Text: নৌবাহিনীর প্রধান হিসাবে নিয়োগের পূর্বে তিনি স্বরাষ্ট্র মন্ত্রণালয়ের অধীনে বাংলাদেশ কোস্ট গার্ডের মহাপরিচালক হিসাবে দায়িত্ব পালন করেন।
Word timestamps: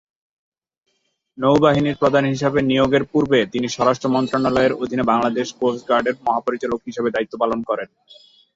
নৌবাহিনীর 1.37 1.99
প্রধান 2.01 2.23
হিসাবে 2.25 2.59
নিয়োগের 2.61 3.03
পূর্বে 3.03 3.39
তিনি 3.45 3.67
স্বরাষ্ট্র 3.67 4.07
মন্ত্রণালয়ের 4.09 4.77
অধীনে 4.81 5.03
বাংলাদেশ 5.03 5.47
কোস্ট 5.59 5.83
গার্ডের 5.89 6.15
মহাপরিচালক 6.27 6.79
হিসাবে 6.87 7.09
দায়িত্ব 7.11 7.33
পালন 7.41 7.59
করেন। 7.69 7.89